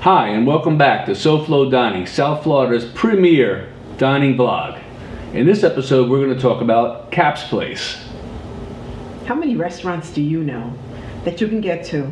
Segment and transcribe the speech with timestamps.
[0.00, 4.82] Hi, and welcome back to SoFlo Dining, South Florida's premier dining vlog.
[5.34, 8.02] In this episode, we're going to talk about Cap's Place.
[9.26, 10.72] How many restaurants do you know
[11.24, 12.10] that you can get to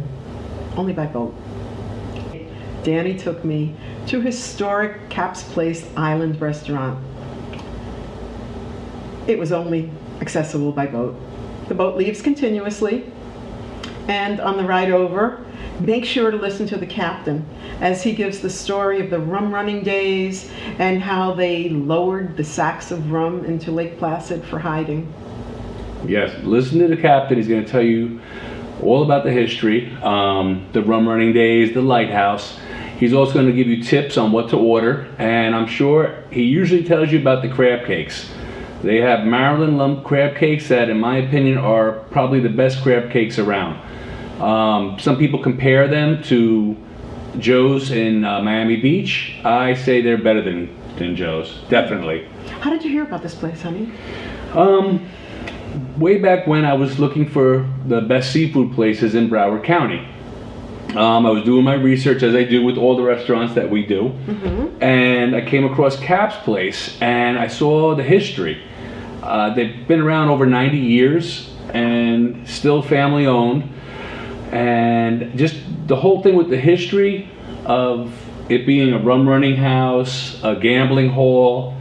[0.76, 1.34] only by boat?
[2.82, 3.74] Danny took me
[4.08, 7.02] to historic Cap's Place Island restaurant.
[9.26, 11.18] It was only accessible by boat.
[11.68, 13.10] The boat leaves continuously,
[14.08, 15.42] and on the ride over,
[15.80, 17.44] make sure to listen to the captain
[17.80, 22.44] as he gives the story of the rum running days and how they lowered the
[22.44, 25.12] sacks of rum into Lake Placid for hiding.
[26.06, 27.36] Yes, listen to the captain.
[27.36, 28.20] He's going to tell you
[28.82, 32.58] all about the history, um, the rum running days, the lighthouse.
[32.98, 36.42] He's also going to give you tips on what to order, and I'm sure he
[36.42, 38.28] usually tells you about the crab cakes.
[38.82, 43.10] They have Maryland lump crab cakes that, in my opinion, are probably the best crab
[43.10, 43.80] cakes around.
[44.40, 46.76] Um, some people compare them to
[47.38, 49.34] Joe's in uh, Miami Beach.
[49.44, 52.26] I say they're better than, than Joe's, definitely.
[52.60, 53.90] How did you hear about this place, honey?
[54.54, 55.06] Um,
[55.98, 60.06] way back when I was looking for the best seafood places in Broward County.
[60.96, 63.84] Um, I was doing my research as I do with all the restaurants that we
[63.84, 64.82] do, Mm-hmm.
[64.82, 68.62] and I came across Cap's Place, and I saw the history.
[69.22, 73.68] Uh, they've been around over 90 years and still family owned,
[74.52, 77.30] and just the whole thing with the history
[77.64, 78.12] of
[78.48, 81.74] it being a rum running house, a gambling hall.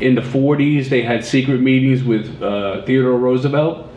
[0.00, 3.88] In the 40s, they had secret meetings with uh, Theodore Roosevelt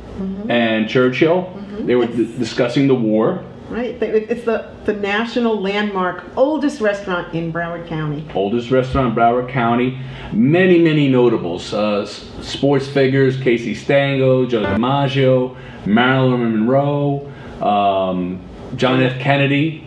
[0.50, 1.52] and Churchill.
[1.80, 3.44] They were d- discussing the war.
[3.70, 4.00] Right?
[4.02, 8.24] It's the, the national landmark, oldest restaurant in Broward County.
[8.36, 10.00] oldest restaurant in Broward County.
[10.32, 11.74] Many, many notables.
[11.74, 17.32] Uh, s- sports figures, Casey Stengel, Joe DiMaggio, Marilyn Monroe,
[17.66, 18.42] um,
[18.76, 19.20] John F.
[19.20, 19.86] Kennedy,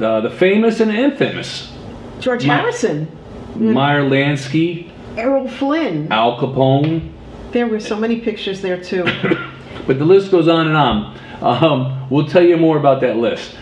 [0.00, 1.72] uh, the famous and infamous
[2.20, 3.08] George My- Harrison,
[3.54, 6.12] Meyer Lansky, Errol Flynn.
[6.12, 7.12] Al Capone.
[7.52, 9.06] There were so many pictures there too.
[9.86, 11.18] But the list goes on and on.
[11.40, 13.54] Um, we'll tell you more about that list.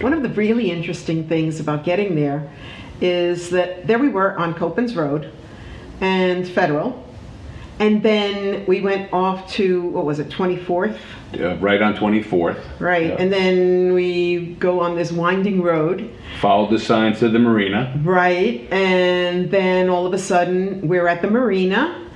[0.00, 2.50] One of the really interesting things about getting there
[3.00, 5.30] is that there we were on Copans Road
[6.00, 7.06] and Federal.
[7.80, 10.98] And then we went off to, what was it, 24th?
[11.38, 12.60] Uh, right on 24th.
[12.78, 13.06] Right.
[13.06, 13.16] Yeah.
[13.18, 16.10] And then we go on this winding road.
[16.40, 17.98] Followed the signs to the marina.
[18.04, 18.70] Right.
[18.70, 22.06] And then all of a sudden we're at the marina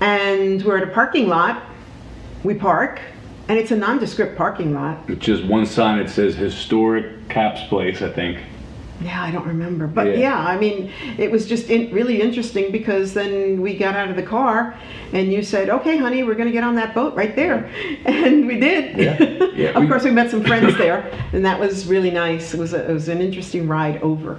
[0.00, 1.64] and we're at a parking lot.
[2.44, 3.00] We park
[3.48, 5.10] and it's a nondescript parking lot.
[5.10, 8.38] It's just one sign that says historic Cap's Place, I think.
[9.02, 9.86] Yeah, I don't remember.
[9.86, 10.14] But Yeah.
[10.16, 14.16] yeah, I mean, it was just in, really interesting because then we got out of
[14.16, 14.74] the car
[15.12, 17.70] and you said, okay, honey, we're going to get on that boat right there.
[18.04, 18.98] And we did.
[18.98, 19.16] Yeah.
[19.54, 22.52] Yeah, of we- course, we met some friends there and that was really nice.
[22.54, 24.38] It was, a, it was an interesting ride over.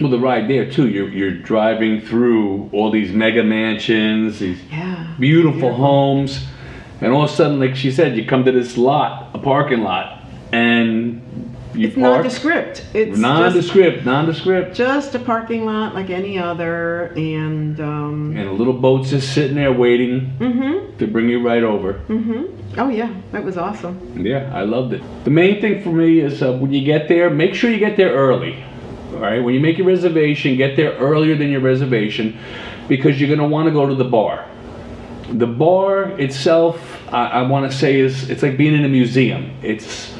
[0.00, 0.88] Well, the ride there too.
[0.88, 5.06] You're you're driving through all these mega mansions, these Yeah.
[5.20, 6.44] beautiful homes,
[7.00, 9.82] and all of a sudden, like she said, you come to this lot, a parking
[9.84, 11.20] lot, and
[11.74, 12.22] you It's park.
[12.24, 12.84] nondescript.
[12.94, 17.06] It's just, Nondescript, nondescript, just a parking lot like any other.
[17.16, 21.62] And, um, and a little boat's just sitting there waiting mm-hmm, to bring you right
[21.62, 21.94] over.
[22.08, 22.78] mm-hmm.
[22.78, 24.26] Oh, yeah, that was awesome.
[24.26, 25.02] Yeah, I loved it.
[25.24, 27.96] The main thing for me is uh, when you get there, make sure you get
[27.96, 28.64] there early.
[29.12, 32.36] All right, when you make your reservation, get there earlier than your reservation
[32.88, 34.48] because you're going to want to go to the bar.
[35.30, 39.52] The bar itself, I, I want to say, is it's like being in a museum.
[39.62, 40.12] It's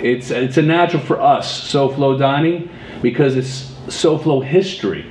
[0.00, 2.70] it's it's a natural for us, SoFlo dining,
[3.02, 5.04] because it's SoFlo history.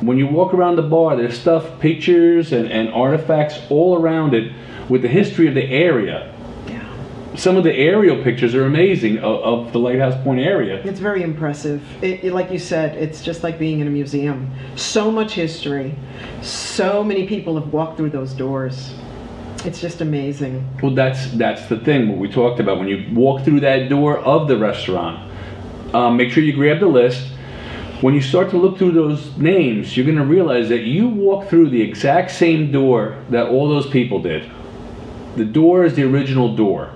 [0.00, 4.52] When you walk around the bar, there's stuff, pictures, and, and artifacts all around it
[4.90, 6.32] with the history of the area
[6.68, 6.84] Yeah.
[7.34, 10.76] some of the aerial pictures are amazing of, of the Lighthouse Point area.
[10.84, 11.82] It's very impressive.
[12.02, 14.50] It, it- like you said, it's just like being in a museum.
[14.76, 15.94] So much history.
[16.42, 18.92] So many people have walked through those doors.
[19.64, 20.66] It's just amazing.
[20.82, 22.08] Well, that's that's the thing.
[22.08, 25.32] What we talked about when you walk through that door of the restaurant,
[25.94, 27.28] um, make sure you grab the list.
[28.02, 31.48] When you start to look through those names, you're going to realize that you walk
[31.48, 34.50] through the exact same door that all those people did.
[35.36, 36.90] The door is the original door.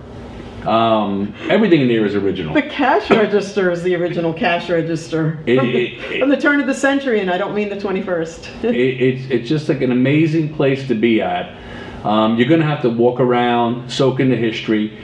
[0.67, 2.53] Um, everything in there is original.
[2.53, 6.61] The cash register is the original cash register It- from, the, it- from the turn
[6.61, 8.65] of the century, and I don't mean the 21st.
[8.65, 11.57] it, it's, it's just like an amazing place to be at.
[12.05, 14.99] Um, you're going to have to walk around, soak in the history.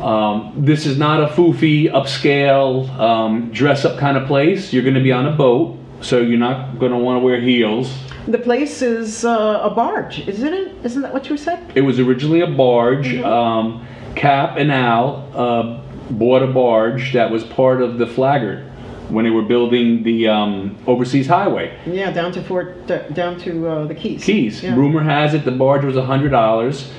[0.00, 4.72] Um, this is not a foofy, upscale, um, dress up kind of place.
[4.72, 7.40] You're going to be on a boat, so you're not going to want to wear
[7.40, 7.92] heels.
[8.28, 10.76] the place is uh, a barge, isn't it?
[10.84, 11.72] Isn't that what you said?
[11.74, 13.16] It was originally a barge.
[13.16, 13.84] Um,
[14.14, 15.80] Cap and Al uh,
[16.10, 18.67] bought a barge that was part of the Flagler
[19.08, 21.76] when they were building the um, overseas highway.
[21.86, 24.24] Yeah, down to Fort, down to uh, the Keys.
[24.24, 24.62] Keys.
[24.62, 24.74] Yeah.
[24.76, 26.90] Rumor has it the barge was hundred dollars.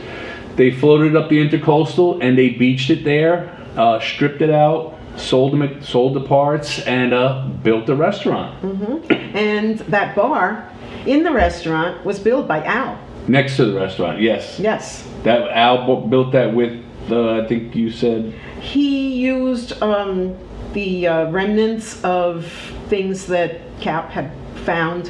[0.56, 5.54] They floated up the intercoastal and they beached it there, uh, stripped it out, sold
[5.54, 9.38] them, sold the parts, and uh, built a restaurant Mm-hmm.
[9.38, 10.70] And that bar
[11.06, 12.98] in the restaurant was built by Al.
[13.28, 14.20] next to the restaurant.
[14.20, 15.08] Yes, Yes.
[15.24, 16.84] that Al built that with.
[17.10, 20.36] Uh, I think you said He used um,
[20.74, 22.46] the uh, remnants of
[22.88, 24.32] things that Cap had
[24.66, 25.08] found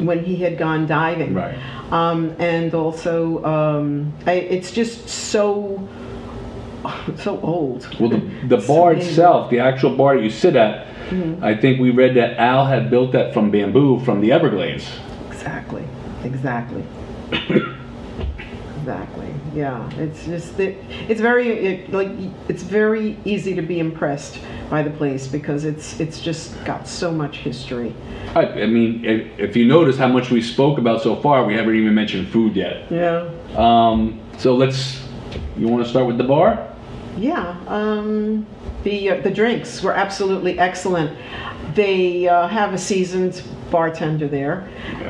[0.00, 1.34] when he had gone diving.
[1.34, 1.58] Right.
[1.92, 5.88] Um, and also, um, I, it's just so
[7.18, 7.88] so old.
[7.98, 8.18] Well, the,
[8.56, 9.10] the bar amazing.
[9.10, 10.86] itself, the actual bar you sit at,
[11.42, 14.88] I think we read that Al had built that from bamboo from the Everglades.
[15.28, 15.84] Exactly.
[16.24, 16.82] Exactly.
[18.80, 19.13] exactly.
[19.54, 19.88] Yeah.
[19.94, 20.74] It's just that
[21.08, 22.10] it's very it, like
[22.48, 27.12] it's very easy to be impressed by the place because it's it's just got so
[27.12, 27.94] much history.
[28.34, 31.54] I, I mean, if, if you notice how much we spoke about so far, we
[31.54, 32.90] haven't even mentioned food yet.
[32.90, 33.30] Yeah.
[33.56, 35.02] Um, so let's.
[35.56, 36.74] You want to start with the bar?
[37.16, 38.44] Yeah, um,
[38.82, 41.16] the uh, the drinks were absolutely excellent.
[41.74, 43.42] They uh, have a seasoned
[43.78, 44.56] bartender there,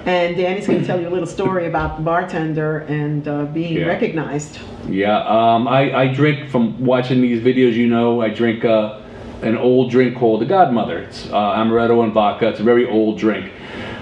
[0.06, 2.72] and Danny's going to tell you a little story about the bartender
[3.02, 3.87] and uh, being Yeah.
[3.94, 4.58] recognized.
[4.88, 5.19] Yeah.
[5.38, 6.62] Um, I, I drink from
[6.93, 7.75] watching these videos.
[7.75, 9.00] You know, I drink uh,
[9.43, 10.99] an old drink called the Godmother.
[11.06, 12.49] It's uh, amaretto and vodka.
[12.49, 13.52] It's a very old drink.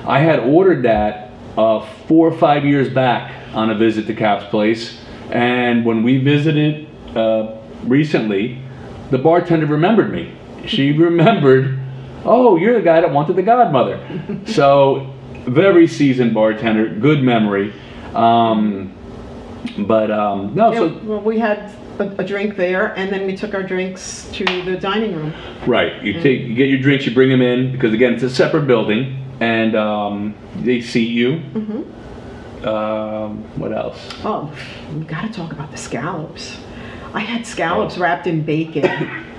[0.07, 3.23] I had ordered that uh, four or five years back
[3.55, 4.83] on a visit to Cap's place,
[5.31, 6.87] and when we visited
[7.17, 8.59] uh, recently,
[9.11, 10.33] the bartender remembered me.
[10.67, 11.79] She remembered,
[12.25, 14.01] oh, you're the guy that wanted the Godmother.
[14.47, 15.13] so,
[15.47, 17.73] very seasoned bartender, good memory.
[18.15, 18.97] Um,
[19.79, 23.37] but um, no, Yeah, so well, we had a, a drink there, and then we
[23.37, 25.33] took our drinks to the dining room.
[25.67, 26.03] Right.
[26.03, 28.67] You take, you get your drinks, you bring them in because again, it's a separate
[28.67, 31.43] building, and um, they see you.
[32.65, 33.99] Um, what else?
[34.25, 34.53] Oh,
[34.95, 36.59] we got to talk about the scallops.
[37.13, 39.27] I had scallops wrapped in bacon.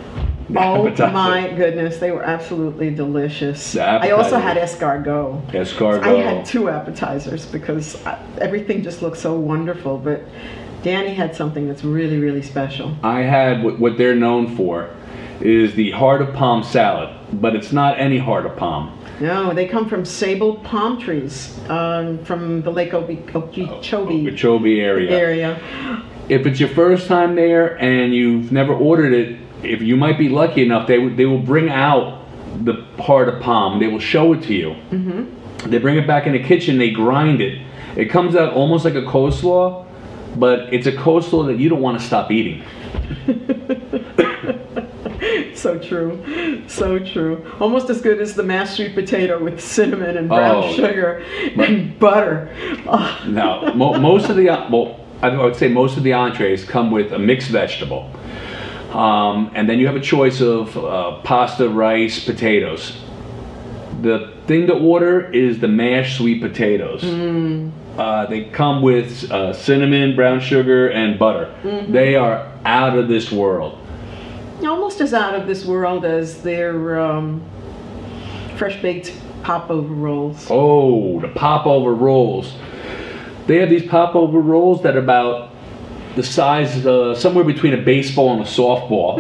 [0.56, 3.76] oh my goodness, they were absolutely delicious.
[3.76, 5.52] I also had escargot.
[5.52, 6.04] Escargot.
[6.04, 9.98] I had two appetizers because I, everything just looked so wonderful.
[9.98, 10.24] But
[10.84, 12.96] Danny had something that's really, really special.
[13.04, 14.90] I had what, what they're known for
[15.40, 18.98] is the heart of palm salad, but it's not any heart of palm.
[19.20, 23.70] No, they come from sable palm trees um, from the Lake Okeechobee
[24.26, 25.12] Okeechobee area.
[25.12, 26.04] area.
[26.30, 30.30] If it's your first time there and you've never ordered it, if you might be
[30.30, 32.20] lucky enough, they would- they will bring out
[32.64, 33.80] the part of palm.
[33.80, 34.76] They will show it to you.
[34.92, 35.70] Mm-hmm.
[35.70, 36.78] They bring it back in the kitchen.
[36.78, 37.60] They grind it.
[37.96, 39.86] It comes out almost like a coleslaw,
[40.36, 42.64] but it's a coleslaw that you don't want to stop eating.
[45.56, 47.46] So true, so true.
[47.60, 50.74] Almost as good as the mashed sweet potato with cinnamon and brown Oh.
[50.74, 51.24] sugar
[51.58, 52.50] and butter.
[53.26, 57.14] Now, mo- most of the well, I would say most of the entrees come with
[57.14, 58.12] a mixed vegetable,
[58.94, 63.00] um, and then you have a choice of uh, pasta, rice, potatoes.
[64.02, 67.04] The thing to order is the mashed sweet potatoes.
[67.98, 71.54] Uh, they come with uh, cinnamon, brown sugar, and butter.
[71.90, 73.80] They are out of this world.
[74.66, 77.42] almost as out of this world as their um,
[78.58, 79.14] fresh baked
[79.44, 80.48] popover rolls.
[80.50, 82.54] Oh, the popover rolls.
[83.48, 85.53] They have these popover rolls that are about
[86.16, 89.18] the size, uh, somewhere between a baseball and a softball.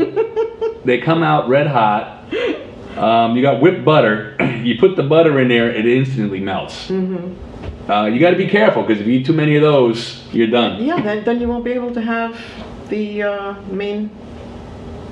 [0.86, 2.26] they come out red hot.
[2.98, 4.36] Um, you got whipped butter.
[4.64, 6.88] you put the butter in there, it instantly melts.
[6.88, 7.92] Mm-hmm.
[7.92, 10.48] Uh, you got to be careful because if you eat too many of those, you're
[10.48, 10.84] done.
[10.84, 12.40] Yeah, then, then you won't be able to have
[12.90, 14.10] the uh, main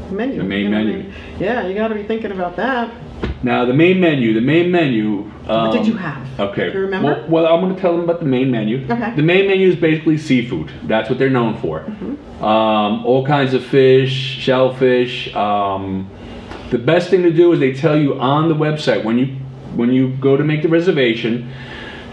[0.10, 0.38] menu.
[0.38, 1.04] The main you know what I menu.
[1.04, 1.14] mean?
[1.40, 2.94] Yeah, you got to be thinking about that.
[3.44, 5.32] Now the main menu, the main menu.
[5.48, 6.40] Um, what did you have?
[6.40, 6.68] Okay.
[6.68, 7.26] Do you remember?
[7.28, 8.86] Well, well, I'm going to tell them about the main menu.
[8.90, 9.16] Okay.
[9.16, 10.72] The main menu is basically seafood.
[10.84, 11.82] That's what they're known for.
[11.82, 12.44] Mm-hmm.
[12.44, 15.34] Um, all kinds of fish, shellfish.
[15.36, 16.10] Um,
[16.70, 19.26] the best thing to do is they tell you on the website when you
[19.76, 21.52] when you go to make the reservation,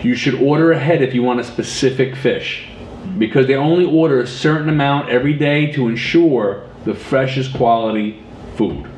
[0.02, 2.68] you should order ahead if you want a specific fish,
[3.18, 8.22] because they only order a certain amount every day to ensure the freshest quality
[8.56, 8.88] food.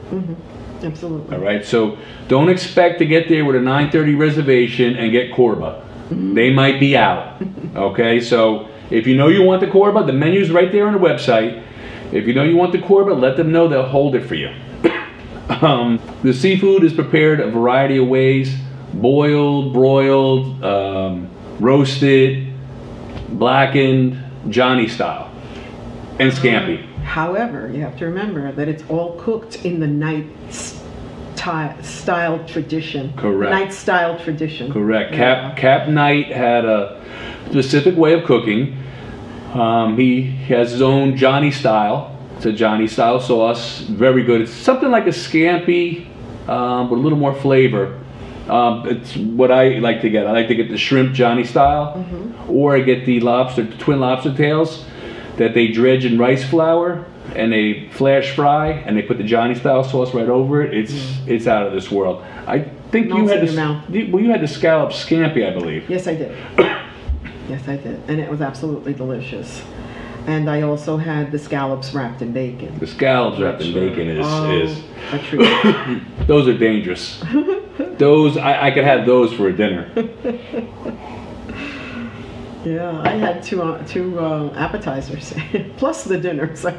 [0.83, 1.37] Absolutely.
[1.37, 5.85] All right, so don't expect to get there with a 9:30 reservation and get korba.
[6.11, 7.43] They might be out.
[7.77, 10.99] Okay, so if you know you want the korba, the menu's right there on the
[10.99, 11.63] website.
[12.11, 14.51] If you know you want the korba, let them know they'll hold it for you.
[15.49, 18.53] um, the seafood is prepared a variety of ways:
[18.93, 22.53] boiled, broiled, um, roasted,
[23.29, 25.31] blackened, Johnny style,
[26.19, 26.90] and scampi.
[27.11, 30.27] However, you have to remember that it's all cooked in the Knight
[31.83, 33.13] style tradition.
[33.17, 33.51] Correct.
[33.51, 34.73] Knight style tradition.
[34.73, 35.11] Correct.
[35.11, 35.19] Yeah.
[35.19, 37.05] Cap Cap Knight had a
[37.49, 38.77] specific way of cooking.
[39.55, 42.17] Um, he has his own Johnny style.
[42.37, 43.81] It's a Johnny style sauce.
[43.81, 44.43] Very good.
[44.43, 46.07] It's something like a scampi,
[46.49, 47.99] um, but a little more flavor.
[48.49, 50.29] Um, it's what I like to get.
[50.29, 52.07] I like to get the shrimp Johnny style,
[52.49, 54.85] or I get the lobster the twin lobster tails
[55.41, 59.55] that they dredge in rice flour and they flash fry and they put the Johnny
[59.55, 60.75] style sauce right over it.
[60.75, 61.29] It's mm.
[61.29, 62.23] it's out of this world.
[62.47, 65.89] I think you had the well you had the scallop scampi, I believe.
[65.89, 66.37] Yes, I did.
[67.49, 68.03] yes, I did.
[68.07, 69.63] And it was absolutely delicious.
[70.27, 72.79] And I also had the scallops wrapped in bacon.
[72.79, 76.03] The scallops wrapped in bacon is Oh, is a treat.
[76.27, 77.25] those are dangerous.
[77.97, 79.91] those I, I could have those for a dinner.
[82.65, 85.33] yeah, I had two uh, two uh, appetizers
[85.77, 86.55] plus the dinner.
[86.57, 86.71] So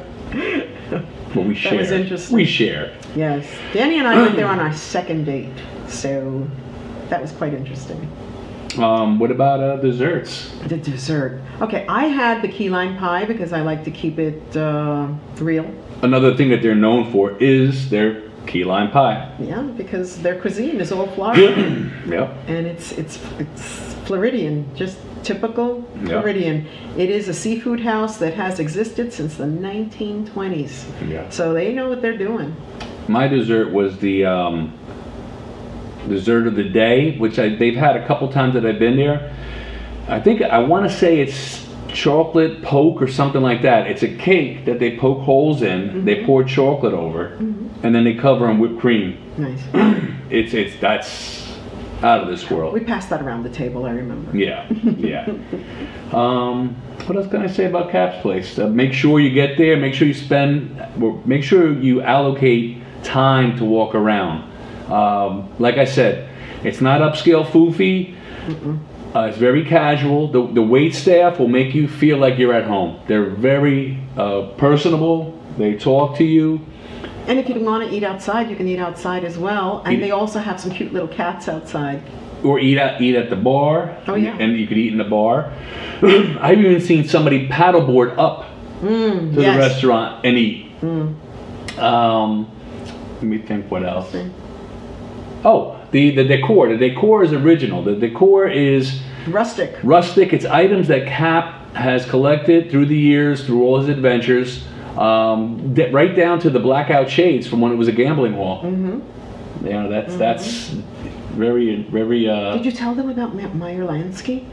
[1.34, 1.78] But we That share.
[1.78, 2.36] was interesting.
[2.36, 2.96] We share.
[3.16, 5.52] yes, Danny and I went there on our second date.
[5.88, 6.46] So
[7.08, 8.00] that was quite interesting.
[8.78, 10.50] Um, what about uh, desserts?
[10.66, 11.42] The dessert.
[11.60, 15.66] Okay, I had the key lime pie because I like to keep it uh, real.
[16.02, 19.30] Another thing that they're known for is their key lime pie.
[19.38, 21.90] Yeah, because their cuisine is all Florida.
[22.06, 22.34] Yep.
[22.48, 26.08] and it's it's it's Floridian, just typical Yeah.
[26.20, 26.66] Floridian.
[26.96, 31.28] It is a seafood house that has existed since the 1920s, Yeah.
[31.30, 32.54] so they know what they're doing.
[33.08, 34.72] My dessert was the um,
[36.08, 39.34] dessert of the day, which I, they've had a couple times that I've been there.
[40.08, 43.86] I think I want to say it's chocolate poke or something like that.
[43.86, 46.04] It's a cake that they poke holes in.
[46.04, 47.26] They pour chocolate over,
[47.82, 49.18] and then they cover them whipped cream.
[49.38, 49.60] Nice.
[50.30, 51.41] It's it's that's
[52.02, 52.74] out of this world.
[52.74, 53.84] we passed that around the table.
[53.84, 54.36] I remember.
[54.36, 55.32] Yeah, yeah.
[56.12, 56.74] Um,
[57.06, 58.58] what else can I say about Cap's Place?
[58.58, 59.78] Uh, make sure you get there.
[59.78, 60.78] Make sure you spend.
[61.24, 64.42] Make sure you allocate time to walk around.
[64.92, 66.28] Um, like I said,
[66.64, 68.14] it's not upscale foofy.
[69.14, 70.28] Uh, it's very casual.
[70.28, 73.00] The, the wait staff will make you feel like you're at home.
[73.06, 75.38] They're very uh, personable.
[75.58, 76.60] They talk to you.
[77.28, 79.82] And if you want to eat outside, you can eat outside as well.
[79.84, 82.02] And Eat- they also have some cute little cats outside.
[82.42, 83.96] or eat at eat at the bar.
[84.08, 84.36] Oh, yeah.
[84.40, 85.52] And you could eat in the bar.
[86.02, 88.46] I've even seen somebody paddleboard up
[88.82, 89.54] Mm, to yes.
[89.54, 90.80] the restaurant and eat.
[90.80, 91.14] Mm.
[91.78, 92.50] Um,
[93.14, 94.12] let me think what else.
[95.44, 96.68] Oh, the the decor.
[96.76, 97.84] The decor is original.
[97.84, 99.76] The decor is Rustic.
[99.84, 100.32] rustic.
[100.32, 104.64] It's items that Cap has collected through the years, through all his adventures,
[104.98, 108.62] um, d- right down to the blackout shades from when it was a gambling hall.
[108.62, 109.66] Mm-hmm.
[109.66, 110.68] You know, that's that's
[111.36, 112.28] very very.
[112.28, 114.46] Uh, Did you tell them about Meyer Lansky?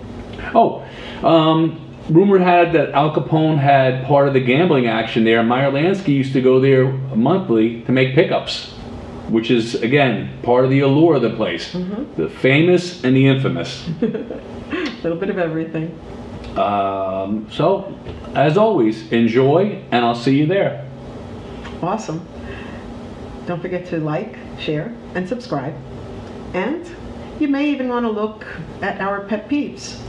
[0.53, 0.85] Oh,
[1.23, 1.79] um,
[2.09, 5.43] rumor had that Al Capone had part of the gambling action there.
[5.43, 8.71] Meyer Lansky used to go there monthly to make pickups,
[9.29, 11.73] which is again part of the allure of the place.
[12.15, 13.87] The famous and the infamous.
[14.01, 15.97] A little bit of everything.
[16.57, 17.97] Um, so,
[18.35, 20.85] as always, enjoy, and I'll see you there.
[21.81, 22.27] Awesome.
[23.45, 25.75] Don't forget to like, share, and subscribe.
[26.53, 26.89] And
[27.39, 28.45] you may even want to look
[28.81, 29.99] at our pet peeves.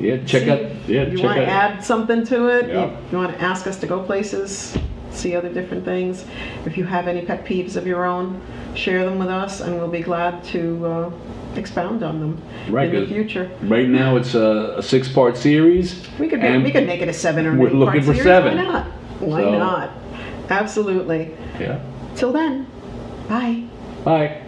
[0.00, 0.88] Yeah, check See out.
[0.88, 2.68] Yeah, you want to add something to it.
[2.68, 2.86] Yeah.
[2.86, 4.76] You, you want to ask us to go places,
[5.10, 6.24] see other different things.
[6.64, 8.40] If you have any pet peeves of your own,
[8.74, 11.10] share them with us, and we'll be glad to uh,
[11.58, 13.50] expound on them Right, in the future.
[13.62, 16.06] Right now, it's a, a six-part series.
[16.18, 18.22] We could and- we could make it a seven or we're looking part for series.
[18.22, 18.56] seven.
[18.56, 18.86] Why not?
[19.20, 19.90] Why So- not?
[20.50, 21.34] Absolutely.
[21.60, 21.80] Yeah.
[22.16, 22.66] Till then,
[23.28, 23.64] bye.
[24.04, 24.47] Bye.